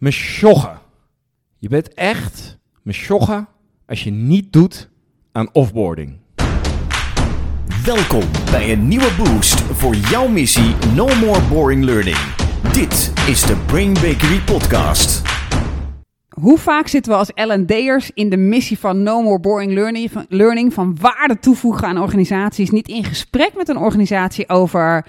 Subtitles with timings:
[0.00, 0.78] Mesjoggen.
[1.58, 3.48] Je bent echt mesjoggen
[3.86, 4.88] als je niet doet
[5.32, 6.18] aan offboarding.
[7.84, 12.16] Welkom bij een nieuwe boost voor jouw missie No More Boring Learning.
[12.72, 15.22] Dit is de Brain Bakery Podcast.
[16.28, 20.26] Hoe vaak zitten we als L&D'ers in de missie van No More Boring Learning van,
[20.28, 25.06] learning, van waarde toevoegen aan organisaties, niet in gesprek met een organisatie over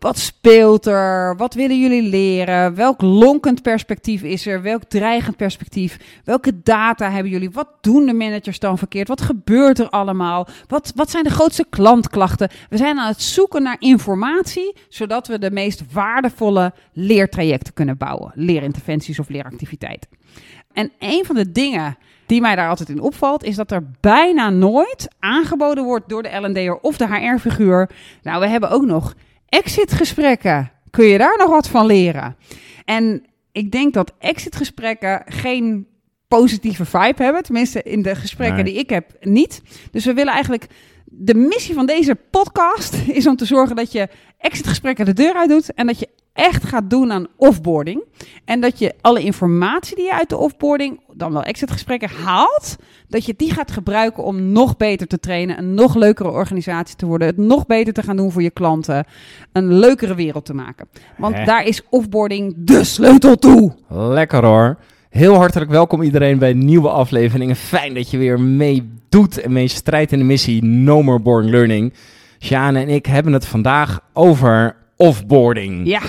[0.00, 6.20] wat speelt er, wat willen jullie leren, welk lonkend perspectief is er, welk dreigend perspectief,
[6.24, 10.92] welke data hebben jullie, wat doen de managers dan verkeerd, wat gebeurt er allemaal, wat,
[10.94, 12.48] wat zijn de grootste klantklachten.
[12.68, 18.32] We zijn aan het zoeken naar informatie, zodat we de meest waardevolle leertrajecten kunnen bouwen,
[18.34, 20.10] leerinterventies of leeractiviteiten.
[20.72, 21.96] En een van de dingen
[22.26, 26.36] die mij daar altijd in opvalt, is dat er bijna nooit aangeboden wordt door de
[26.36, 27.90] L&D'er of de HR-figuur.
[28.22, 29.14] Nou, we hebben ook nog
[29.50, 30.70] exitgesprekken.
[30.90, 32.36] Kun je daar nog wat van leren?
[32.84, 35.86] En ik denk dat exitgesprekken geen
[36.28, 37.42] positieve vibe hebben.
[37.42, 38.72] Tenminste, in de gesprekken Nee.
[38.72, 39.62] die ik heb niet.
[39.90, 40.66] Dus we willen eigenlijk...
[41.12, 45.48] De missie van deze podcast is om te zorgen dat je exitgesprekken de deur uit
[45.48, 45.74] doet.
[45.74, 46.08] En dat je
[46.40, 48.04] echt gaat doen aan offboarding.
[48.44, 52.76] En dat je alle informatie die je uit de offboarding, dan wel exitgesprekken, haalt.
[53.08, 55.58] Dat je die gaat gebruiken om nog beter te trainen.
[55.58, 57.26] Een nog leukere organisatie te worden.
[57.26, 59.04] Het nog beter te gaan doen voor je klanten.
[59.52, 60.88] Een leukere wereld te maken.
[61.16, 63.72] Want daar is offboarding de sleutel toe.
[63.88, 64.78] Lekker hoor.
[65.10, 67.50] Heel hartelijk welkom iedereen bij nieuwe aflevering.
[67.50, 71.50] En Fijn dat je weer meedoet en mee strijdt in de missie No More Boring
[71.50, 71.92] Learning.
[72.38, 75.86] Sjane en ik hebben het vandaag over offboarding.
[75.86, 76.00] Ja,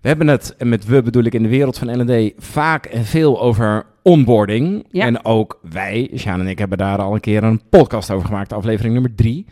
[0.00, 3.04] We hebben het, en met we bedoel ik in de wereld van L&D, vaak en
[3.04, 4.86] veel over onboarding.
[4.90, 5.04] Ja.
[5.04, 8.52] En ook wij, Sjaan en ik, hebben daar al een keer een podcast over gemaakt,
[8.52, 9.46] aflevering nummer drie.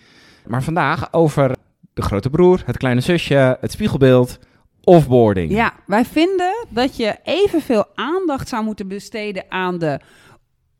[0.46, 1.56] Maar vandaag over
[1.94, 4.38] de grote broer, het kleine zusje, het spiegelbeeld,
[4.84, 5.52] offboarding.
[5.52, 10.00] ja, wij vinden dat je evenveel aandacht zou moeten besteden aan de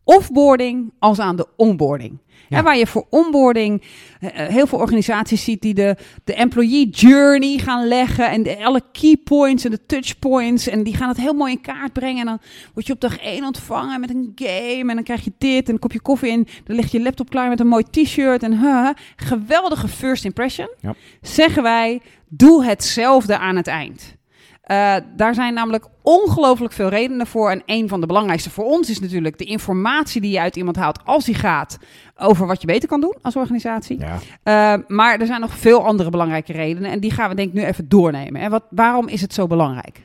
[0.05, 2.19] offboarding als aan de onboarding.
[2.49, 2.57] Ja.
[2.57, 3.83] En waar je voor onboarding
[4.21, 8.65] eh, eh, heel veel organisaties ziet die de, de employee journey gaan leggen en de,
[8.65, 11.93] alle key points en de touch points en die gaan het heel mooi in kaart
[11.93, 12.39] brengen en dan
[12.75, 15.75] word je op dag 1 ontvangen met een game en dan krijg je dit en
[15.75, 18.89] een kopje koffie in, dan ligt je laptop klaar met een mooi t-shirt en huh,
[19.17, 20.69] geweldige first impression.
[20.81, 20.95] Ja.
[21.21, 24.17] Zeggen wij, doe hetzelfde aan het eind.
[24.69, 27.51] Eh, daar zijn namelijk ongelooflijk veel redenen voor.
[27.51, 30.77] En een van de belangrijkste voor ons is natuurlijk de informatie die je uit iemand
[30.77, 31.79] haalt als hij gaat
[32.17, 33.99] over wat je beter kan doen als organisatie.
[33.99, 34.19] Ja.
[34.43, 36.91] Eh, maar er zijn nog veel andere belangrijke redenen.
[36.91, 38.41] En die gaan we denk ik nu even doornemen.
[38.41, 40.03] En wat, waarom is het zo belangrijk?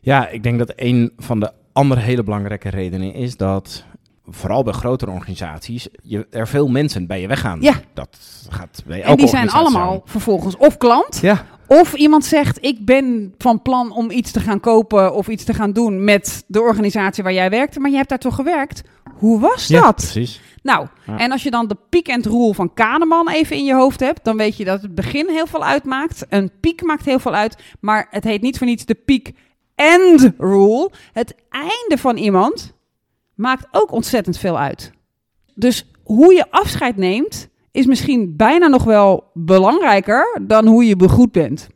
[0.00, 3.84] Ja, ik denk dat een van de andere hele belangrijke redenen is dat
[4.26, 7.60] vooral bij grotere organisaties je, er veel mensen bij je weggaan.
[7.60, 7.74] Ja.
[7.94, 8.18] Dat
[8.48, 11.18] gaat bij elke En die zijn allemaal vervolgens of klant.
[11.20, 15.44] Ja, Of iemand zegt, ik ben van plan om iets te gaan kopen of iets
[15.44, 17.80] te gaan doen met de organisatie waar jij werkte.
[17.80, 18.82] Maar je hebt daar toch gewerkt?
[19.14, 19.94] Hoe was ja dat?
[19.94, 20.40] precies.
[20.62, 21.18] Nou, Ja.
[21.18, 24.24] en als je dan de piek en rule van Kahneman even in je hoofd hebt,
[24.24, 26.26] dan weet je dat het begin heel veel uitmaakt.
[26.28, 29.32] Een piek maakt heel veel uit, maar het heet niet voor niets de piek
[29.74, 30.90] end rule.
[31.12, 32.72] Het einde van iemand
[33.34, 34.92] maakt ook ontzettend veel uit.
[35.54, 41.32] Dus hoe je afscheid neemt, is misschien bijna nog wel belangrijker dan hoe je begroet
[41.32, 41.68] bent.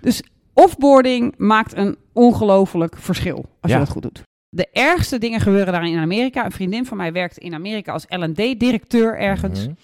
[0.00, 0.22] Dus
[0.54, 3.78] offboarding maakt een ongelooflijk verschil als Ja.
[3.78, 4.22] je dat goed doet.
[4.48, 6.44] De ergste dingen gebeuren daar in Amerika.
[6.44, 9.60] Een vriendin van mij werkt in Amerika als L&D-directeur ergens.
[9.66, 9.74] Mhm.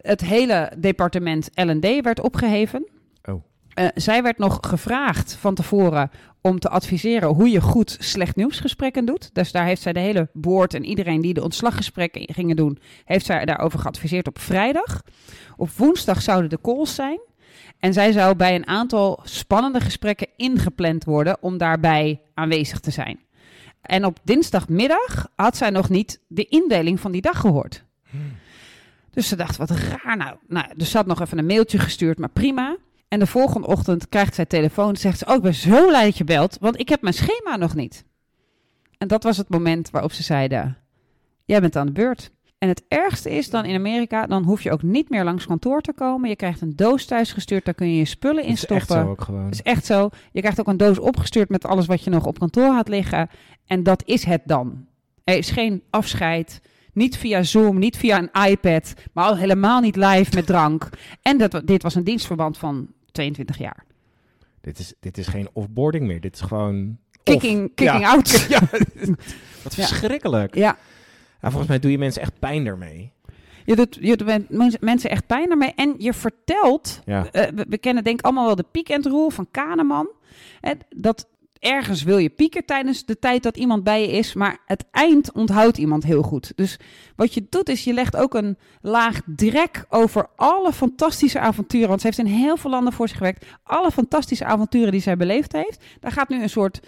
[0.00, 2.86] Het hele departement L&D werd opgeheven.
[3.74, 6.10] Eh, zij werd nog gevraagd van tevoren
[6.40, 9.34] om te adviseren hoe je goed slecht nieuwsgesprekken doet.
[9.34, 13.26] Dus daar heeft zij de hele board en iedereen die de ontslaggesprekken gingen doen, heeft
[13.26, 15.02] zij daarover geadviseerd op vrijdag.
[15.56, 17.20] Op woensdag zouden de calls zijn.
[17.78, 23.20] En zij zou bij een aantal spannende gesprekken ingepland worden om daarbij aanwezig te zijn.
[23.82, 27.84] En op dinsdagmiddag had zij nog niet de indeling van die dag gehoord.
[29.10, 30.36] Dus ze dacht, wat raar nou.
[30.48, 30.66] nou.
[30.76, 32.76] Dus ze had nog even een mailtje gestuurd, maar prima.
[33.12, 35.26] En de volgende ochtend krijgt zij telefoon en zegt ze...
[35.26, 38.04] Oh, ik ben zo blij dat je belt, want ik heb mijn schema nog niet.
[38.98, 40.76] En dat was het moment waarop ze zeiden...
[41.44, 42.30] Jij bent aan de beurt.
[42.58, 44.26] En het ergste is dan in Amerika...
[44.26, 46.28] dan hoef je ook niet meer langs kantoor te komen.
[46.28, 48.84] Je krijgt een doos thuis gestuurd, daar kun je je spullen in Dat is echt
[48.84, 49.06] stoppen.
[49.06, 49.44] zo ook gewoon.
[49.44, 50.08] Dat is echt zo.
[50.32, 53.28] Je krijgt ook een doos opgestuurd met alles wat je nog op kantoor had liggen.
[53.66, 54.86] En dat is het dan.
[55.24, 56.60] Er is geen afscheid.
[56.92, 58.94] Niet via Zoom, niet via een iPad.
[59.12, 60.88] Maar al helemaal niet live met drank.
[61.22, 63.84] En dat, dit was een dienstverband van 22 jaar.
[64.60, 66.20] Dit, is, dit is geen offboarding meer.
[66.20, 66.98] Dit is gewoon...
[67.22, 67.72] Kicking, off.
[67.74, 68.10] kicking Ja.
[68.14, 68.46] out.
[68.48, 68.60] Ja,
[69.62, 70.54] wat verschrikkelijk.
[70.54, 70.76] Ja,
[71.40, 73.12] Ja, volgens mij doe je mensen echt pijn daarmee.
[73.64, 75.72] je doet, je doet men- mensen- echt pijn ermee.
[75.74, 77.26] En je vertelt Ja.
[77.30, 80.10] Eh, we, we kennen denk ik allemaal wel de peak and rule van Kahneman.
[80.60, 81.26] Hè, dat
[81.62, 85.32] ergens wil je pieken tijdens de tijd dat iemand bij je is, maar het eind
[85.32, 86.52] onthoudt iemand heel goed.
[86.54, 86.78] Dus
[87.16, 92.00] wat je doet is je legt ook een laag drek over alle fantastische avonturen, want
[92.00, 95.52] ze heeft in heel veel landen voor zich gewerkt, alle fantastische avonturen die zij beleefd
[95.52, 95.84] heeft.
[96.00, 96.80] Daar gaat nu een soort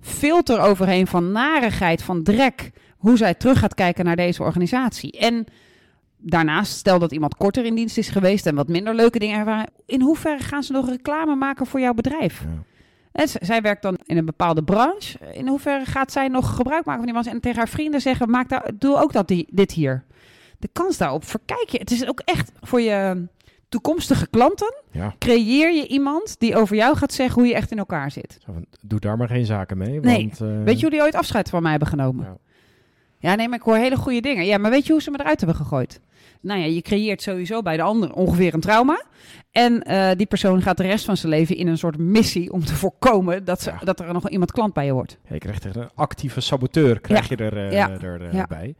[0.00, 5.18] filter overheen van narigheid, van drek, hoe zij terug gaat kijken naar deze organisatie.
[5.18, 5.44] En
[6.16, 9.70] daarnaast, stel dat iemand korter in dienst is geweest en wat minder leuke dingen ervaren,
[9.86, 12.40] in hoeverre gaan ze nog reclame maken voor jouw bedrijf?
[12.40, 12.76] Ja.
[13.18, 15.18] En zij werkt dan in een bepaalde branche.
[15.32, 18.30] In hoeverre gaat zij nog gebruik maken van die branche en tegen haar vrienden zeggen:
[18.30, 20.04] maak daar, doe ook dat die, dit hier.
[20.58, 21.78] De kans daarop verkijk je.
[21.78, 23.26] Het is ook echt voor je
[23.68, 24.74] toekomstige klanten.
[24.90, 25.14] Ja.
[25.18, 28.38] Creëer je iemand die over jou gaat zeggen hoe je echt in elkaar zit.
[28.80, 30.00] Doe daar maar geen zaken mee.
[30.00, 30.26] Nee.
[30.26, 32.24] Want, eh, Weet je hoe die ooit afscheid van mij hebben genomen?
[32.24, 32.36] Ja.
[33.18, 34.46] Ja, nee, maar ik hoor hele goede dingen.
[34.46, 36.00] Ja, maar weet je hoe ze me eruit hebben gegooid?
[36.40, 39.04] Nou ja, je creëert sowieso bij de ander ongeveer een trauma.
[39.52, 42.64] En eh, die persoon gaat de rest van zijn leven in een soort missie om
[42.64, 43.78] te voorkomen dat, ze, Ja.
[43.84, 45.18] dat er nog iemand klant bij je wordt.
[45.28, 48.74] Ja, je krijgt echt een actieve saboteur, krijg je er, er bij.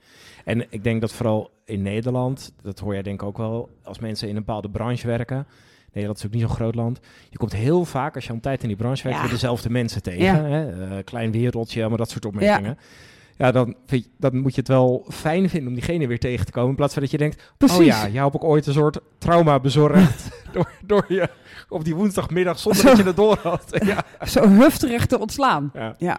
[0.44, 3.98] En ik denk dat vooral in Nederland, dat hoor jij denk ik ook wel, als
[3.98, 5.46] mensen in een bepaalde branche werken.
[5.92, 7.00] Nederland is ook niet zo'n groot land.
[7.30, 9.24] Je komt heel vaak, als je al een tijd in die branche werkt, Ja.
[9.24, 10.22] weer dezelfde mensen tegen.
[10.24, 10.34] Ja.
[10.42, 11.02] Hè?
[11.02, 12.70] Klein wereldje, allemaal dat soort opmerkingen.
[12.70, 12.76] Ja,
[13.38, 16.52] dan, vind je, dan moet je het wel fijn vinden om diegene weer tegen te
[16.52, 16.70] komen.
[16.70, 17.78] In plaats van dat je denkt, Precies.
[17.78, 21.28] oh ja, jou heb ik ooit een soort trauma bezorgd door, door je
[21.68, 22.88] op die woensdagmiddag zonder Zo.
[22.88, 23.64] dat je het door had.
[23.84, 24.04] ja.
[24.26, 25.72] Zo hufterig te ontslaan.
[25.98, 26.18] Ja.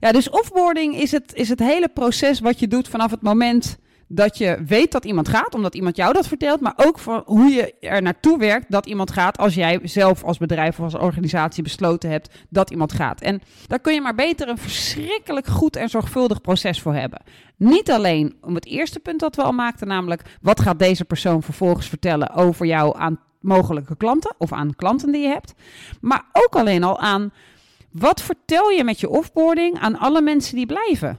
[0.00, 3.78] Ja, dus offboarding is het, is het hele proces wat je doet vanaf het moment
[4.08, 7.50] dat je weet dat iemand gaat, omdat iemand jou dat vertelt, maar ook van hoe
[7.50, 11.62] je er naartoe werkt dat iemand gaat als jij zelf als bedrijf of als organisatie
[11.62, 13.20] besloten hebt dat iemand gaat.
[13.20, 17.22] En daar kun je maar beter een verschrikkelijk goed en zorgvuldig proces voor hebben.
[17.56, 21.42] Niet alleen om het eerste punt dat we al maakten, namelijk wat gaat deze persoon
[21.42, 25.54] vervolgens vertellen over jou aan mogelijke klanten of aan klanten die je hebt,
[26.00, 27.32] maar ook alleen al aan
[27.90, 31.18] wat vertel je met je offboarding aan alle mensen die blijven?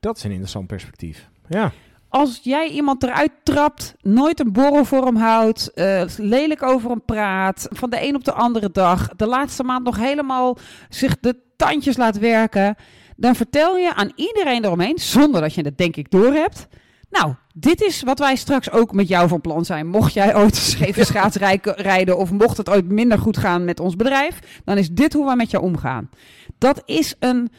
[0.00, 1.30] Dat is een interessant perspectief.
[1.48, 1.72] Ja.
[2.08, 7.04] Als jij iemand eruit trapt, nooit een borrel voor hem houdt, eh, lelijk over hem
[7.04, 10.56] praat, van de een op de andere dag, de laatste maand nog helemaal
[10.88, 12.76] zich de tandjes laat werken,
[13.16, 16.68] dan vertel je aan iedereen eromheen, zonder dat je het denk ik doorhebt.
[17.10, 19.86] Nou, dit is wat wij straks ook met jou van plan zijn.
[19.86, 23.80] Mocht jij ooit scheve schaats rijken- rijden of mocht het ooit minder goed gaan met
[23.80, 26.10] ons bedrijf, dan is dit hoe we met jou omgaan.
[26.58, 27.50] Dat is een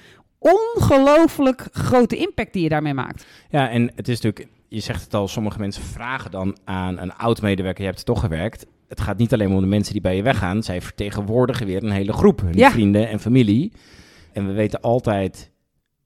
[0.76, 3.26] ongelooflijk grote impact die je daarmee maakt.
[3.50, 7.14] Ja, en het is natuurlijk, je zegt het al, sommige mensen vragen dan aan een
[7.16, 8.66] oud-medewerker, je hebt toch gewerkt.
[8.88, 11.92] Het gaat niet alleen om de mensen die bij je weggaan, zij vertegenwoordigen weer een
[11.92, 12.72] hele groep, hun Ja.
[12.72, 13.72] vrienden en familie.
[14.34, 15.52] En we weten altijd,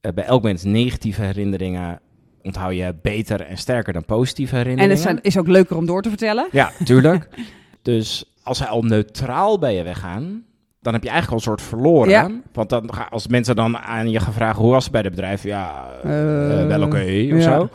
[0.00, 2.00] eh, bij elk mens negatieve herinneringen
[2.42, 4.96] onthoud je beter en sterker dan positieve En herinneringen.
[4.96, 6.48] het zijn- is ook leuker om door te vertellen.
[6.52, 7.28] Ja, tuurlijk.
[7.82, 10.44] dus als zij al neutraal bij je weggaan,
[10.80, 12.10] dan heb je eigenlijk al een soort verloren.
[12.10, 12.30] Ja.
[12.52, 15.42] Want dan, als mensen dan aan je gaan vragen hoe was het bij het bedrijf,
[15.42, 17.68] ja, eh, Eh, wel oké of zo.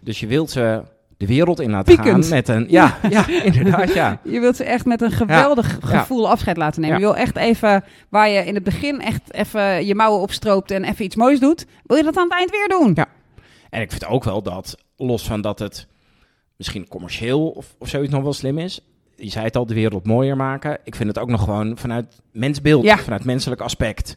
[0.00, 0.82] Dus je wilt ze
[1.16, 2.24] de wereld in laten Piekend.
[2.26, 4.20] gaan met een, ja, ja, inderdaad, ja.
[4.24, 5.98] Je wilt ze echt met een geweldig Ja.
[5.98, 6.96] gevoel afscheid laten nemen.
[6.96, 10.84] Je wil echt even, waar je in het begin echt even je mouwen opstroopt en
[10.84, 12.92] even iets moois doet, wil je dat aan het eind weer doen.
[12.94, 13.06] Ja.
[13.70, 15.86] En ik vind ook wel dat, los van dat het
[16.56, 18.80] misschien commercieel of, of zoiets nog wel slim is.
[19.24, 20.78] Je zei het al, de wereld mooier maken.
[20.84, 22.96] Ik vind het ook nog gewoon vanuit mensbeeld, Ja.
[22.98, 24.16] vanuit menselijk aspect.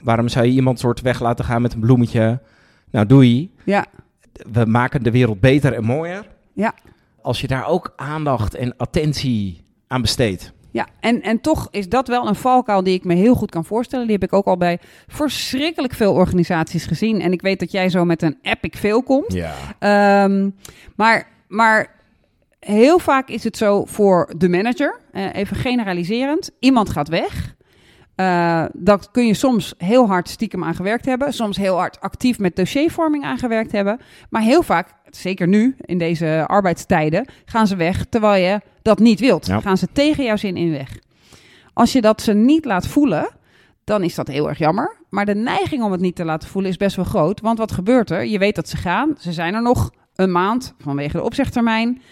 [0.00, 2.40] Waarom zou je iemand soort weg laten gaan met een bloemetje?
[2.90, 3.50] Nou, doei.
[3.64, 3.84] Ja,
[4.52, 6.26] We maken de wereld beter en mooier.
[6.52, 6.74] ja.
[7.22, 10.52] Als je daar ook aandacht en attentie aan besteedt.
[10.70, 13.64] Ja, en, en toch is dat wel een valkuil die ik me heel goed kan
[13.64, 14.04] voorstellen.
[14.06, 17.20] Die heb ik ook al bij verschrikkelijk veel organisaties gezien.
[17.20, 19.32] En ik weet dat jij zo met een epic veel komt.
[19.32, 19.54] Ja.
[19.78, 20.50] Ehm,
[20.96, 21.94] maar, maar
[22.66, 27.54] heel vaak is het zo voor de manager, eh, even generaliserend, iemand gaat weg.
[28.14, 32.38] Eh, dat kun je soms heel hard stiekem aan gewerkt hebben, soms heel hard actief
[32.38, 34.00] met dossiervorming aan gewerkt hebben.
[34.30, 39.20] Maar heel vaak, zeker nu in deze arbeidstijden, gaan ze weg terwijl je dat niet
[39.20, 39.46] wilt.
[39.46, 39.60] Ja.
[39.60, 40.98] Gaan ze tegen jouw zin in weg.
[41.72, 43.28] Als je dat ze niet laat voelen,
[43.84, 44.96] dan is dat heel erg jammer.
[45.10, 47.40] Maar de neiging om het niet te laten voelen is best wel groot.
[47.40, 48.24] Want wat gebeurt er?
[48.24, 49.14] Je weet dat ze gaan.
[49.18, 52.02] Ze zijn er nog een maand vanwege de opzegtermijn.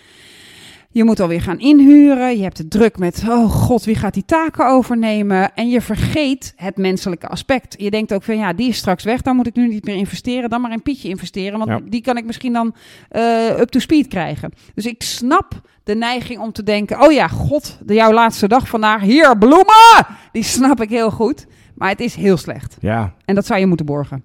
[0.94, 2.36] Je moet alweer gaan inhuren.
[2.36, 5.54] Je hebt het druk met, oh god, wie gaat die taken overnemen?
[5.54, 7.74] En je vergeet het menselijke aspect.
[7.78, 9.22] Je denkt ook van, ja, die is straks weg.
[9.22, 10.50] Dan moet ik nu niet meer investeren.
[10.50, 11.58] Dan maar in Pietje investeren.
[11.58, 11.80] Want Ja.
[11.90, 12.74] die kan ik misschien dan
[13.08, 14.52] eh, up to speed krijgen.
[14.74, 18.68] Dus ik snap de neiging om te denken, oh ja, god, de jouw laatste dag
[18.68, 19.00] vandaag.
[19.00, 20.06] Hier, bloemen!
[20.32, 21.46] Die snap ik heel goed.
[21.74, 22.76] Maar het is heel slecht.
[22.80, 24.24] Ja, En dat zou je moeten borgen.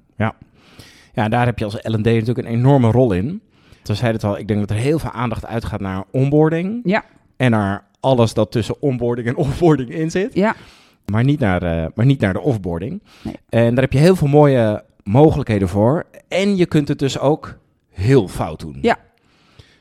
[1.14, 3.42] Ja, daar heb je als L&D natuurlijk een enorme rol in.
[3.90, 6.80] We zeiden het al, ik denk dat er heel veel aandacht uitgaat naar onboarding.
[6.84, 7.04] Ja.
[7.38, 10.34] En naar alles dat tussen onboarding en offboarding in zit.
[10.34, 10.56] Ja,
[11.06, 13.02] maar niet naar, eh, maar niet naar de offboarding.
[13.22, 13.36] Nee.
[13.50, 16.06] En daar heb je heel veel mooie mogelijkheden voor.
[16.28, 17.58] En je kunt het dus ook
[17.90, 18.78] heel fout doen.
[18.82, 18.98] Ja.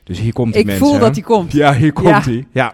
[0.03, 0.85] Dus hier komt die Ik mensen.
[0.85, 1.51] voel dat hij komt.
[1.51, 2.21] Ja, hier komt Ja.
[2.21, 2.47] hij.
[2.51, 2.73] Ja.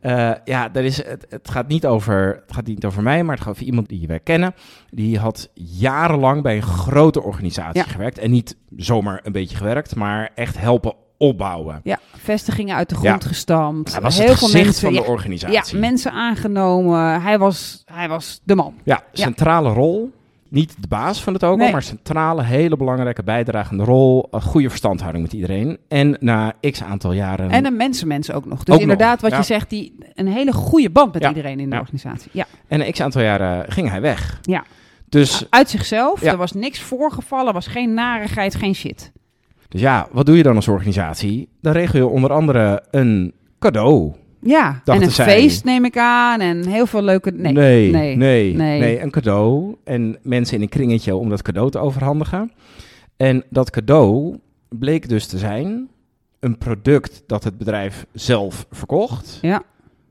[0.00, 3.34] Eh, ja, dat is, het, het, gaat niet over, het gaat niet over mij, maar
[3.34, 4.54] het gaat over iemand die wij kennen.
[4.90, 7.86] Die had jarenlang bij een grote organisatie Ja.
[7.88, 8.18] gewerkt.
[8.18, 11.80] En niet zomaar een beetje gewerkt, maar echt helpen opbouwen.
[11.84, 13.28] Ja, vestigingen uit de grond Ja.
[13.28, 13.92] gestampt.
[13.92, 14.74] Hij was heel het veel mensen.
[14.82, 15.74] van de ja, organisatie.
[15.74, 17.22] ja, mensen aangenomen.
[17.22, 18.74] Hij was, hij was de man.
[18.84, 19.02] Ja.
[19.12, 20.12] centrale rol.
[20.56, 21.72] Niet de baas van het ook, Nee.
[21.72, 24.28] maar centrale, hele belangrijke bijdragende rol.
[24.30, 25.78] Een goede verstandhouding met iedereen.
[25.88, 27.50] En na x aantal jaren.
[27.50, 28.64] En een mensenmens ook nog.
[28.64, 29.36] Dus Ook inderdaad, nog, wat ja.
[29.36, 31.80] je zegt, die, een hele goede band met Ja, iedereen in de ja.
[31.80, 32.30] organisatie.
[32.32, 32.46] Ja.
[32.68, 34.38] en na x aantal jaren ging hij weg.
[34.42, 34.64] Ja.
[35.08, 36.30] Dus, Uit zichzelf, Ja.
[36.30, 39.12] er was niks voorgevallen, was geen narigheid, geen shit.
[39.68, 41.48] dus ja, wat doe je dan als organisatie?
[41.60, 44.12] Dan regel je onder andere een cadeau.
[44.46, 47.30] Ja, en een feest neem ik aan en heel veel leuke...
[47.30, 48.80] Nee, nee, nee, nee, nee.
[48.80, 49.76] nee, een cadeau.
[49.84, 52.52] En mensen in een kringetje om dat cadeau te overhandigen.
[53.16, 54.38] En dat cadeau
[54.68, 55.88] bleek dus te zijn
[56.40, 59.38] een product dat het bedrijf zelf verkocht.
[59.42, 59.62] Ja.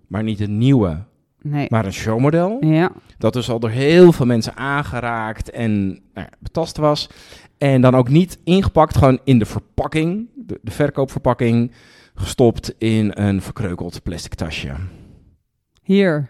[0.07, 0.97] Maar niet een nieuwe,
[1.41, 1.67] nee.
[1.69, 2.65] maar een showmodel.
[2.65, 7.09] Ja, Dat dus al door heel veel mensen aangeraakt en nou ja, betast was.
[7.57, 11.71] En dan ook niet ingepakt, gewoon in de verpakking, de, de verkoopverpakking,
[12.15, 14.71] gestopt in een verkreukeld plastic tasje.
[15.83, 16.29] hier,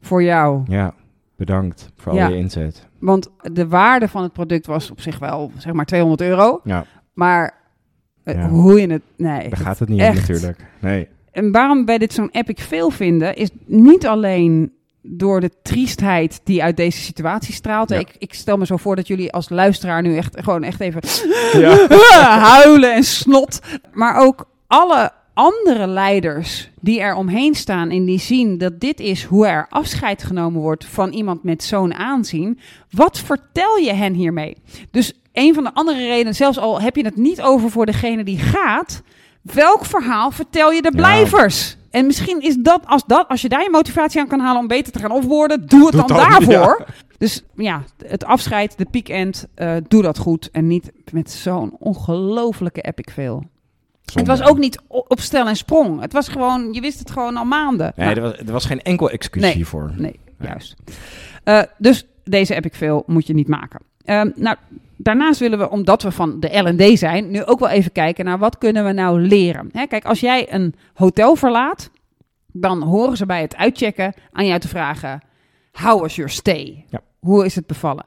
[0.00, 0.62] voor jou.
[0.68, 0.94] Ja,
[1.36, 2.86] bedankt voor al je inzet.
[2.98, 6.60] Want de waarde van het product was op zich wel, zeg maar, 200 euro.
[6.64, 7.54] Ja, Maar
[8.24, 8.48] eh, Ja.
[8.48, 9.02] hoe je het...
[9.16, 9.48] Nee.
[9.48, 10.20] daar gaat het niet echt.
[10.28, 10.64] natuurlijk.
[10.80, 11.08] Nee.
[11.32, 16.62] En waarom wij dit zo'n epic veel vinden, is niet alleen door de triestheid die
[16.62, 17.88] uit deze situatie straalt.
[17.88, 17.98] Ja.
[17.98, 21.00] Ik, ik stel me zo voor dat jullie als luisteraar nu echt gewoon echt even
[21.60, 21.86] Ja.
[22.54, 23.60] huilen en snot.
[23.92, 29.24] Maar ook alle andere leiders die er omheen staan en die zien dat dit is
[29.24, 32.58] hoe er afscheid genomen wordt van iemand met zo'n aanzien.
[32.90, 34.56] Wat vertel je hen hiermee?
[34.90, 38.24] Dus een van de andere redenen, zelfs al heb je het niet over voor degene
[38.24, 39.02] die gaat,
[39.42, 40.96] welk verhaal vertel je de Ja.
[40.96, 41.76] blijvers?
[41.90, 44.66] En misschien is dat als, dat, als je daar je motivatie aan kan halen om
[44.66, 46.86] beter te gaan offboarden, doe het Doe dan, het dan, daarvoor.
[47.18, 50.48] Dus ja, het afscheid, de piek-end, eh, doe dat goed.
[50.52, 53.42] En niet met zo'n ongelofelijke epic veel.
[54.14, 56.00] Het was ook niet op stel en sprong.
[56.00, 57.92] Het was gewoon, je wist het gewoon al maanden.
[57.96, 59.52] Nee, Nou, er was, er was geen enkel excuus Nee.
[59.54, 59.92] hiervoor.
[59.96, 60.74] nee, juist.
[61.44, 63.80] Eh, dus deze epic veel moet je niet maken.
[64.04, 64.56] Ehm, nou,
[64.96, 68.38] daarnaast willen we, omdat we van de L&D zijn, nu ook wel even kijken naar
[68.38, 69.68] wat kunnen we nou leren.
[69.72, 71.90] Hè, kijk, als jij een hotel verlaat,
[72.52, 75.20] dan horen ze bij het uitchecken aan jou te vragen,
[75.72, 76.84] how was your stay?
[76.88, 77.00] Ja.
[77.18, 78.04] Hoe is het bevallen?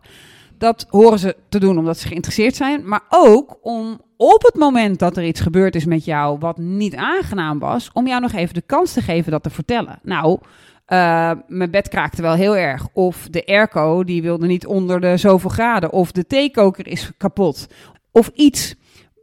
[0.60, 5.00] Dat horen ze te doen omdat ze geïnteresseerd zijn, maar ook om op het moment
[5.00, 8.54] dat er iets gebeurd is met jou wat niet aangenaam was, om jou nog even
[8.54, 10.00] de kans te geven dat te vertellen.
[10.04, 10.40] Nou,
[10.86, 12.88] eh, mijn bed kraakte wel heel erg.
[12.94, 15.92] Of de airco die wilde niet onder de zoveel graden.
[15.92, 17.68] Of de theekoker is kapot.
[18.12, 18.76] Of iets.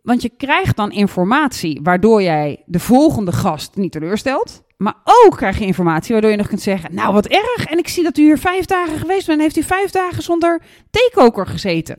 [0.03, 4.65] Want je krijgt dan informatie waardoor jij de volgende gast niet teleurstelt.
[4.77, 6.95] Maar ook krijg je informatie waardoor je nog kunt zeggen...
[6.95, 7.65] Nou, wat erg.
[7.65, 9.39] En ik zie dat u hier vijf dagen geweest bent.
[9.39, 11.99] En heeft u vijf dagen zonder theekoker gezeten.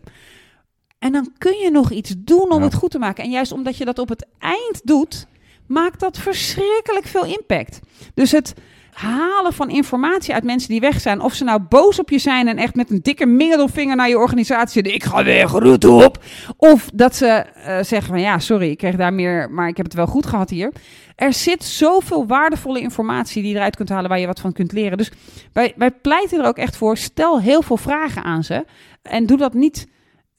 [1.00, 2.63] En dan kun je nog iets doen om Ja.
[2.65, 3.24] het goed te maken.
[3.24, 5.27] En juist omdat je dat op het eind doet...
[5.67, 7.79] maakt dat verschrikkelijk veel impact.
[8.13, 8.53] Dus het
[8.98, 11.22] halen van informatie uit mensen die weg zijn...
[11.22, 14.18] of ze nou boos op je zijn en echt met een dikke middelvinger naar je
[14.18, 14.74] organisatie...
[14.74, 16.24] zitten, ik ga weg, roet op.
[16.58, 19.51] Of dat ze eh, zeggen van ja, sorry, ik kreeg daar meer...
[19.51, 20.72] maar ik heb het wel goed gehad hier.
[21.16, 24.10] Er zit zoveel waardevolle informatie die je eruit kunt halen...
[24.10, 24.98] waar je wat van kunt leren.
[24.98, 25.12] Dus
[25.54, 26.98] wij, wij pleiten er ook echt voor.
[26.98, 28.66] Stel heel veel vragen aan ze.
[29.01, 29.88] En doe dat niet...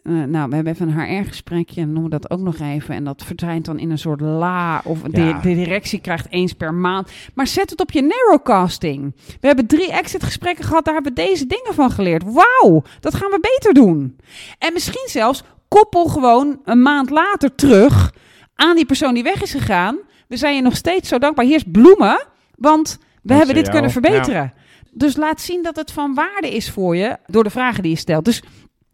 [0.08, 2.94] eh, nou, we hebben even een HR-gesprekje en noemen dat ook nog even.
[2.94, 4.80] En dat verdwijnt dan in een soort la.
[4.84, 5.40] Of de, Ja.
[5.40, 7.10] de directie krijgt eens per maand.
[7.34, 9.14] Maar zet het op je narrowcasting.
[9.40, 10.84] We hebben drie exit-gesprekken gehad.
[10.84, 12.22] Daar hebben we deze dingen van geleerd.
[12.22, 14.16] Wauw, dat gaan we beter doen.
[14.58, 18.12] En misschien zelfs koppel gewoon een maand later terug
[18.54, 19.98] aan die persoon die weg is gegaan.
[20.28, 21.44] We zijn je nog steeds zo dankbaar.
[21.44, 24.52] Hier is bloemen, want we hebben dit kunnen verbeteren.
[24.92, 27.98] Dus laat zien dat het van waarde is voor je door de vragen die je
[27.98, 28.24] stelt.
[28.24, 28.42] Dus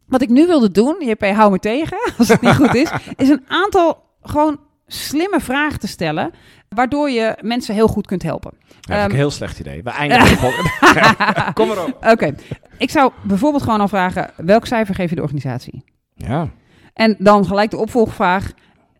[0.06, 3.28] wat ik nu wilde doen, JP, hou me tegen als het niet goed is, is
[3.28, 6.30] een aantal gewoon slimme vragen te stellen,
[6.68, 8.52] waardoor je mensen heel goed kunt helpen.
[8.80, 9.82] Ja, Ehm, een heel slecht idee.
[9.82, 11.50] We eindigen de.
[11.54, 12.06] Kom maar op.
[12.11, 12.34] Oké,
[12.78, 15.84] ik zou bijvoorbeeld gewoon al vragen, welk cijfer geef je de organisatie?
[16.14, 16.49] Ja.
[16.92, 18.50] En dan gelijk de opvolgvraag,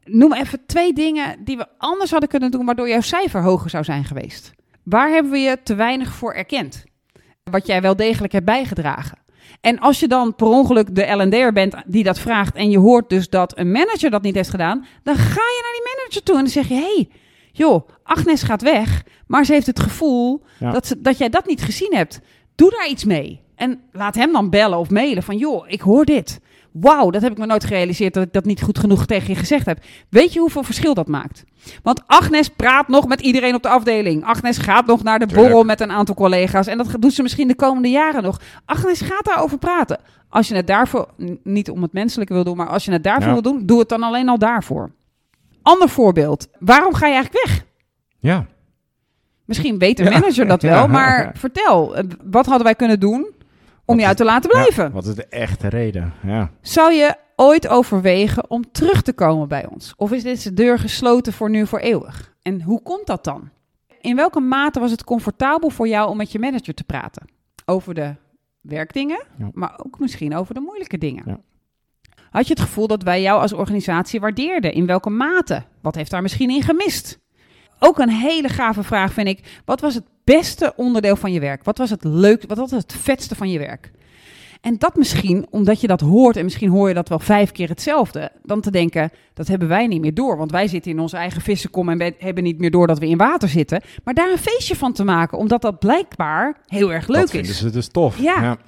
[0.05, 3.85] noem even twee dingen die we anders hadden kunnen doen, waardoor jouw cijfer hoger zou
[3.85, 4.53] zijn geweest.
[4.83, 6.85] Waar hebben we je te weinig voor erkend?
[7.51, 9.19] Wat jij wel degelijk hebt bijgedragen.
[9.61, 13.09] En als je dan per ongeluk de L&D'er bent die dat vraagt en je hoort
[13.09, 16.35] dus dat een manager dat niet heeft gedaan, dan ga je naar die manager toe
[16.35, 17.09] en dan zeg je, hey,
[17.53, 20.71] joh, Agnes gaat weg, maar ze heeft het gevoel Ja.
[20.73, 22.21] dat, ze, dat jij dat niet gezien hebt.
[22.55, 23.43] Doe daar iets mee.
[23.57, 26.41] En laat hem dan bellen of mailen van, joh, ik hoor dit.
[26.73, 29.35] Wauw, dat heb ik me nooit gerealiseerd dat ik dat niet goed genoeg tegen je
[29.35, 29.79] gezegd heb.
[30.09, 31.45] Weet je hoeveel verschil dat maakt?
[31.83, 34.25] Want Agnes praat nog met iedereen op de afdeling.
[34.25, 35.49] Agnes gaat nog naar de Tuurlijk.
[35.49, 36.67] borrel met een aantal collega's.
[36.67, 38.41] En dat doet ze misschien de komende jaren nog.
[38.65, 39.99] Agnes gaat daarover praten.
[40.29, 41.09] Als je het daarvoor,
[41.43, 43.33] niet om het menselijke wil doen, maar als je het daarvoor Ja.
[43.33, 44.91] wil doen, doe het dan alleen al daarvoor.
[45.63, 46.49] Ander voorbeeld.
[46.59, 47.65] Waarom ga je eigenlijk weg?
[48.19, 48.47] Ja.
[49.45, 50.11] Misschien weet de Ja.
[50.11, 50.87] manager dat wel, Ja.
[50.87, 53.27] maar vertel, eh, wat hadden wij kunnen doen
[53.85, 54.93] om uit te laten Ja, blijven?
[54.93, 56.13] wat is de echte reden?
[56.23, 56.51] Ja.
[56.61, 59.95] Zou je ooit overwegen om terug te komen bij ons?
[59.97, 62.35] Of is deze deur gesloten voor nu voor eeuwig?
[62.43, 63.51] En hoe komt dat dan?
[64.01, 67.29] In welke mate was het comfortabel voor jou om met je manager te praten?
[67.65, 68.15] Over de
[68.61, 69.49] werkdingen, Ja.
[69.53, 71.43] maar ook misschien over de moeilijke dingen.
[72.31, 74.73] Had je het gevoel dat wij jou als organisatie waardeerden?
[74.73, 75.63] In welke mate?
[75.83, 77.19] Wat heeft daar misschien in gemist?
[77.87, 79.63] Ook een hele gave vraag vind ik.
[79.65, 81.65] Wat was het beste onderdeel van je werk?
[81.65, 82.45] Wat was het leuk?
[82.47, 83.91] Wat was het vetste van je werk?
[84.61, 87.69] En dat misschien, omdat je dat hoort en misschien hoor je dat wel vijf keer
[87.69, 90.37] hetzelfde, dan te denken, dat hebben wij niet meer door.
[90.37, 93.09] Want wij zitten in onze eigen vissenkom en we hebben niet meer door dat we
[93.09, 93.83] in water zitten.
[94.05, 97.51] Maar daar een feestje van te maken, omdat dat blijkbaar heel erg leuk dat vinden
[97.51, 97.59] is.
[97.59, 98.19] ze dus tof.
[98.19, 98.59] Ja.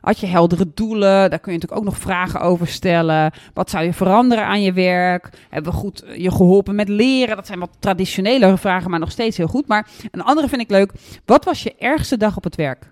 [0.00, 1.30] Had je heldere doelen?
[1.30, 3.32] Daar kun je natuurlijk ook nog vragen over stellen.
[3.54, 5.30] Wat zou je veranderen aan je werk?
[5.50, 7.36] Hebben we goed je geholpen met leren?
[7.36, 9.66] Dat zijn wat traditionele vragen, maar nog steeds heel goed.
[9.66, 10.92] Maar een andere vind ik leuk.
[11.24, 12.90] Wat was je ergste dag op het werk?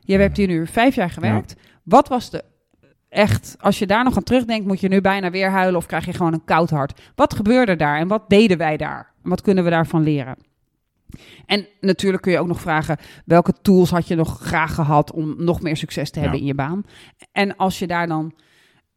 [0.00, 1.54] Je hebt hier nu vijf jaar gewerkt.
[1.82, 2.44] Wat was de
[3.08, 6.04] echt, als je daar nog aan terugdenkt, moet je nu bijna weer huilen of krijg
[6.04, 7.00] je gewoon een koud hart?
[7.14, 9.12] Wat gebeurde daar en wat deden wij daar?
[9.22, 10.36] En wat kunnen we daarvan leren?
[11.46, 15.34] En natuurlijk kun je ook nog vragen, welke tools had je nog graag gehad om
[15.38, 16.42] nog meer succes te hebben Ja.
[16.42, 16.84] in je baan?
[17.32, 18.34] En als je daar dan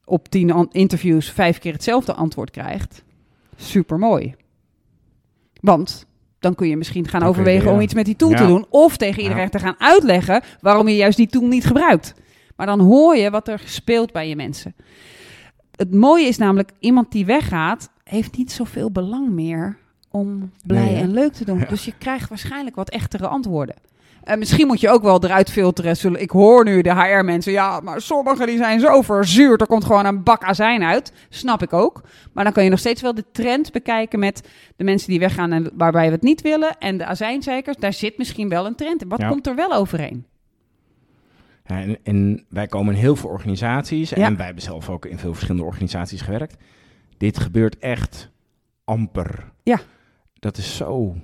[0.05, 3.03] op tien interviews vijf keer hetzelfde antwoord krijgt,
[3.55, 4.35] super mooi.
[5.61, 6.05] Want
[6.39, 8.37] dan kun je misschien gaan overwegen om iets met die tool Ja.
[8.37, 8.65] te doen.
[8.69, 12.13] Of tegen iedereen te gaan uitleggen waarom je juist die tool niet gebruikt.
[12.55, 14.75] Maar dan hoor je wat er speelt bij je mensen.
[15.75, 19.77] Het mooie is namelijk, iemand die weggaat, heeft niet zoveel belang meer
[20.11, 21.59] om blij Nee, en leuk te doen.
[21.59, 21.65] Ja.
[21.65, 23.75] Dus je krijgt waarschijnlijk wat echtere antwoorden.
[24.23, 25.97] En misschien moet je ook wel eruit filteren.
[25.97, 29.61] Zullen, ik hoor nu de HR-mensen, ja, maar sommigen die zijn zo verzuurd.
[29.61, 31.13] Er komt gewoon een bak azijn uit.
[31.29, 32.01] Snap ik ook.
[32.33, 35.51] Maar dan kan je nog steeds wel de trend bekijken met de mensen die weggaan
[35.51, 36.77] en waarbij we het niet willen.
[36.77, 39.09] En de azijnzeikers, daar zit misschien wel een trend in.
[39.09, 39.27] Wat Ja.
[39.29, 40.25] komt er wel overeen?
[41.65, 44.13] Ja, en, en wij komen in heel veel organisaties.
[44.13, 46.55] En wij hebben zelf ook in veel verschillende organisaties gewerkt.
[47.17, 48.29] Dit gebeurt echt
[48.83, 49.51] amper.
[49.63, 49.79] Ja.
[50.39, 51.15] Dat is zo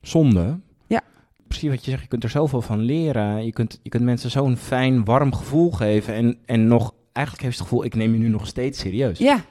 [0.00, 0.58] zonde.
[0.86, 1.00] Ja.
[1.48, 3.44] Precies wat je zegt, je kunt er zoveel van leren.
[3.44, 6.14] Je kunt, je kunt mensen zo'n fijn, warm gevoel geven.
[6.14, 9.18] En, en nog, eigenlijk heeft het gevoel, ik neem je nu nog steeds serieus.
[9.18, 9.44] Ja,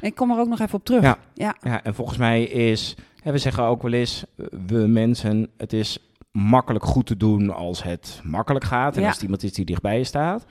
[0.00, 1.02] ik kom er ook nog even op terug.
[1.02, 1.18] Ja.
[1.34, 1.56] ja.
[1.60, 4.24] Ja, en volgens mij is, hè, we zeggen ook wel eens,
[4.66, 5.98] we mensen, het is
[6.32, 9.06] makkelijk goed te doen als het makkelijk gaat en Ja.
[9.06, 10.46] als het iemand is die dichtbij je staat.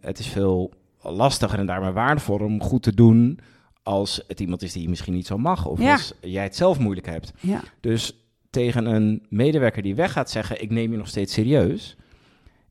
[0.00, 3.38] Het is veel lastiger en daarmee waardevoller om goed te doen
[3.82, 5.92] als het iemand is die je misschien niet zo mag of Ja.
[5.92, 7.32] als jij het zelf moeilijk hebt.
[7.40, 7.60] ja.
[7.80, 8.16] Dus
[8.50, 11.96] tegen een medewerker die weg gaat zeggen, ik neem je nog steeds serieus,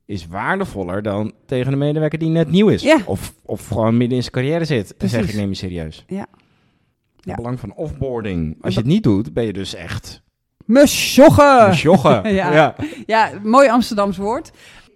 [0.04, 2.82] is waardevoller dan tegen een medewerker die net nieuw is.
[2.82, 2.98] Ja.
[3.04, 5.16] Of, of gewoon midden in zijn carrière zit en Precies.
[5.16, 6.04] zegt, ik neem je serieus.
[6.06, 6.26] Ja.
[7.16, 7.34] Het Ja.
[7.34, 8.56] belang van offboarding.
[8.60, 10.22] Als je het niet doet, ben je dus echt
[10.64, 11.66] Mesjoggen!
[11.66, 12.22] een sjoggen.
[12.34, 12.52] Ja.
[12.54, 12.74] ja.
[13.06, 14.50] Ja, mooi Amsterdams woord.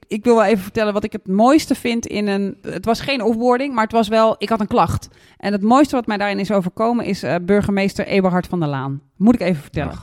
[0.09, 2.59] Ik wil wel even vertellen wat ik het mooiste vind in een...
[2.62, 4.35] Het was geen offboarding, maar het was wel...
[4.38, 5.09] Ik had een klacht.
[5.37, 9.01] En het mooiste wat mij daarin is overkomen is eh, burgemeester Eberhard van der Laan.
[9.16, 9.99] Moet ik even vertellen.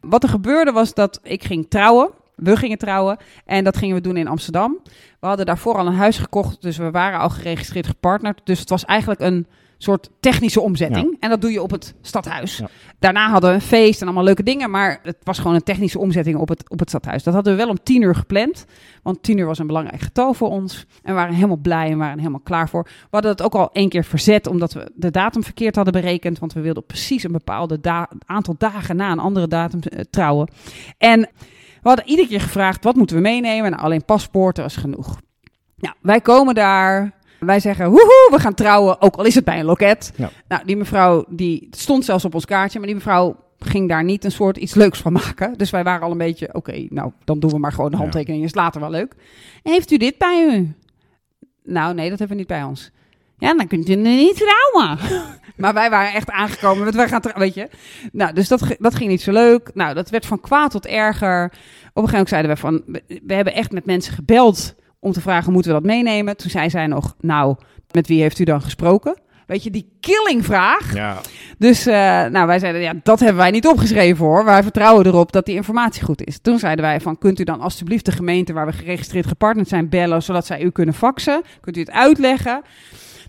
[0.00, 2.10] Wat er gebeurde was dat ik ging trouwen.
[2.36, 4.78] We gingen trouwen en dat gingen we doen in Amsterdam.
[5.20, 8.40] We hadden daarvoor al een huis gekocht, dus we waren al geregistreerd gepartnerd.
[8.44, 9.46] Dus het was eigenlijk een
[9.78, 11.16] soort technische omzetting.
[11.20, 12.56] En dat doe je op het stadhuis.
[12.56, 12.68] Ja.
[12.98, 15.98] Daarna hadden we een feest en allemaal leuke dingen, maar het was gewoon een technische
[15.98, 17.22] omzetting op het, op het stadhuis.
[17.22, 18.64] Dat hadden we wel om tien uur gepland,
[19.02, 20.86] want tien uur was een belangrijk getal voor ons.
[21.02, 22.82] En we waren helemaal blij en waren helemaal klaar voor.
[22.82, 26.38] We hadden het ook al één keer verzet, omdat we de datum verkeerd hadden berekend,
[26.38, 30.48] want we wilden precies een bepaalde da- aantal dagen na een andere datum eh, trouwen.
[30.98, 31.20] En
[31.82, 33.70] we hadden iedere keer gevraagd, wat moeten we meenemen?
[33.70, 35.20] Nou, alleen paspoorten was genoeg.
[35.76, 37.22] Nou, wij komen daar.
[37.46, 40.12] Wij zeggen, woehoe, we gaan trouwen, ook al is het bij een loket.
[40.16, 40.30] Ja.
[40.48, 44.24] Nou, die mevrouw, die stond zelfs op ons kaartje, maar die mevrouw ging daar niet
[44.24, 45.58] een soort iets leuks van maken.
[45.58, 48.02] Dus wij waren al een beetje, oké, nou, dan doen we maar gewoon de Ja.
[48.02, 49.14] handtekening, is later wel leuk.
[49.62, 50.74] Heeft u dit bij u?
[51.64, 52.90] Nou, nee, dat hebben we niet bij ons.
[53.38, 54.98] Ja, dan kunt u niet trouwen.
[55.56, 57.68] maar wij waren echt aangekomen met, wij gaan trouwen, weet je.
[58.12, 59.70] Nou, dus dat, dat ging niet zo leuk.
[59.74, 61.44] Nou, dat werd van kwaad tot erger.
[61.44, 61.52] Op
[62.02, 65.20] een gegeven moment zeiden we van, we, we hebben echt met mensen gebeld om te
[65.20, 66.36] vragen, moeten we dat meenemen?
[66.36, 67.56] Toen zei zij nog, nou,
[67.90, 69.16] met wie heeft u dan gesproken?
[69.46, 70.94] Weet je, die killingvraag.
[70.94, 71.20] Ja.
[71.58, 74.44] Dus uh, nou, wij zeiden, ja, dat hebben wij niet opgeschreven hoor.
[74.44, 76.38] Wij vertrouwen erop dat die informatie goed is.
[76.38, 79.88] Toen zeiden wij van, kunt u dan alstublieft de gemeente waar we geregistreerd gepartnerd zijn
[79.88, 81.42] bellen, zodat zij u kunnen faxen?
[81.60, 82.62] Kunt u het uitleggen?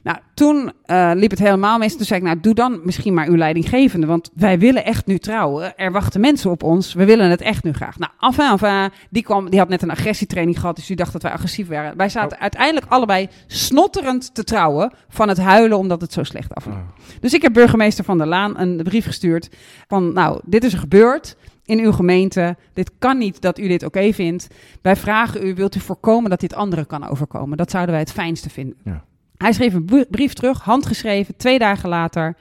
[0.05, 1.95] Nou, toen uh, liep het helemaal mis.
[1.95, 4.07] Toen zei ik, nou, doe dan misschien maar uw leidinggevende.
[4.07, 5.77] Want wij willen echt nu trouwen.
[5.77, 6.93] Er wachten mensen op ons.
[6.93, 7.99] We willen het echt nu graag.
[7.99, 8.91] Nou, enfin, enfin.
[9.09, 10.75] Die, kwam, die had net een agressietraining gehad.
[10.75, 11.97] Dus die dacht dat wij agressief waren.
[11.97, 12.41] Wij zaten oh.
[12.41, 14.93] uiteindelijk allebei snotterend te trouwen.
[15.09, 16.75] Van het huilen omdat het zo slecht afliep.
[16.75, 17.19] Oh.
[17.19, 19.49] Dus ik heb burgemeester Van der Laan een brief gestuurd.
[19.87, 22.55] Van, nou, dit is er gebeurd in uw gemeente.
[22.73, 24.47] Dit kan niet dat u dit oké vindt.
[24.81, 27.57] Wij vragen u, wilt u voorkomen dat dit anderen kan overkomen?
[27.57, 28.77] Dat zouden wij het fijnste vinden.
[28.83, 29.03] Ja.
[29.45, 32.35] Hij schreef een brief terug, handgeschreven, twee dagen later.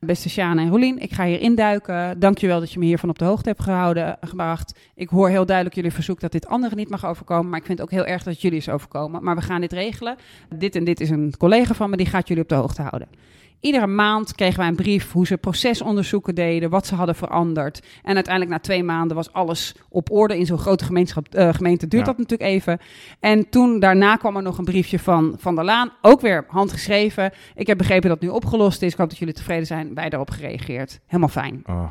[0.00, 2.20] Beste Sjaan en Rolien, ik ga hier induiken.
[2.20, 4.78] Dankjewel dat je me hiervan op de hoogte hebt gehouden, gebracht.
[4.94, 7.48] Ik hoor heel duidelijk jullie verzoek dat dit anderen niet mag overkomen.
[7.48, 9.24] Maar ik vind het ook heel erg dat jullie is overkomen.
[9.24, 10.16] Maar we gaan dit regelen.
[10.48, 13.08] Dit en dit is een collega van me, die gaat jullie op de hoogte houden.
[13.62, 17.82] Iedere maand kregen wij een brief hoe ze procesonderzoeken deden, wat ze hadden veranderd.
[18.02, 20.38] En uiteindelijk na twee maanden was alles op orde.
[20.38, 22.78] In zo'n grote gemeenschap, uh, gemeente duurt dat natuurlijk even.
[23.20, 27.32] En toen daarna kwam er nog een briefje van Van der Laan, ook weer handgeschreven.
[27.54, 28.92] Ik heb begrepen dat het nu opgelost is.
[28.92, 29.94] Ik hoop dat jullie tevreden zijn.
[29.94, 31.00] Wij daarop gereageerd.
[31.06, 31.62] Helemaal fijn.
[31.66, 31.84] Oh.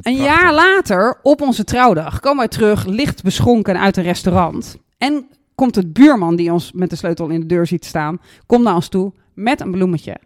[0.00, 4.76] Een jaar later, op onze trouwdag, komen wij terug, licht beschonken uit een restaurant.
[4.98, 8.64] En komt het buurman die ons met de sleutel in de deur ziet staan, komt
[8.64, 10.16] naar ons toe met een bloemetje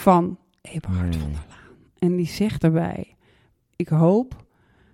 [0.00, 1.76] van Eberhard van der Laan.
[1.98, 3.16] En die zegt daarbij:
[3.76, 4.44] Ik hoop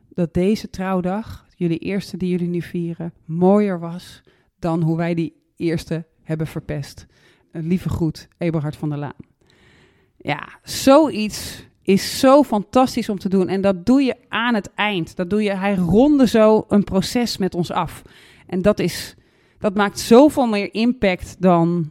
[0.09, 4.23] dat deze trouwdag, jullie eerste die jullie nu vieren, mooier was
[4.59, 7.07] dan hoe wij die eerste hebben verpest.
[7.53, 9.25] Een lieve groet, Eberhard van der Laan.
[10.17, 13.49] Ja, zoiets is zo fantastisch om te doen.
[13.49, 15.17] En dat doe je aan het eind.
[15.17, 18.03] Dat doe je, hij ronde zo een proces met ons af.
[18.47, 19.17] En dat is,
[19.59, 21.91] dat maakt zoveel meer impact dan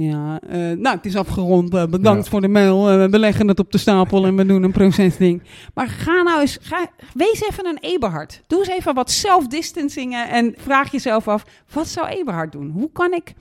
[0.00, 1.74] ja, uh, nou, het is afgerond.
[1.74, 3.02] Uh, bedankt voor de mail.
[3.02, 5.42] Uh, we leggen het op de stapel en we doen een procesding.
[5.74, 8.42] Maar ga nou eens, ga, wees even een Eberhard.
[8.46, 12.70] Doe eens even wat self-distancingen en vraag jezelf af, wat zou Eberhard doen?
[12.70, 13.34] Hoe kan ik...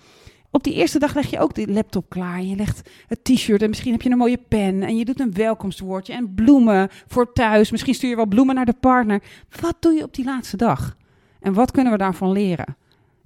[0.51, 2.41] Op die eerste dag leg je ook de laptop klaar.
[2.41, 4.83] Je legt het t-shirt en misschien heb je een mooie pen.
[4.83, 7.71] En je doet een welkomstwoordje en bloemen voor thuis.
[7.71, 9.21] Misschien stuur je wel bloemen naar de partner.
[9.61, 10.97] Wat doe je op die laatste dag?
[11.39, 12.75] En wat kunnen we daarvan leren?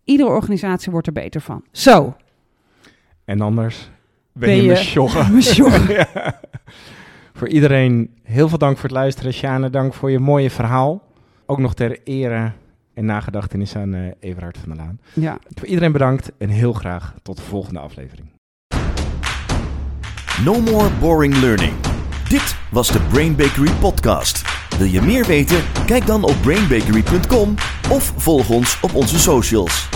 [0.04, 1.64] Iedere organisatie wordt er beter van.
[1.72, 2.16] Zo,
[3.32, 3.90] en anders
[4.34, 6.06] ben, ben je, je
[7.34, 9.34] Voor iedereen heel veel dank voor het luisteren.
[9.34, 11.04] Sjane, dank voor je mooie verhaal.
[11.46, 12.52] Ook nog ter ere
[12.94, 15.00] en nagedachtenis aan uh, Everhard van der Laan.
[15.14, 15.38] Ja.
[15.54, 18.28] Voor iedereen bedankt en heel graag tot de volgende aflevering.
[20.46, 21.74] No more boring learning.
[22.30, 24.42] Dit was de Brain Bakery podcast.
[24.78, 25.64] Wil je meer weten?
[25.86, 27.54] Kijk dan op brainbakery.com
[27.90, 29.90] of volg ons op onze socials.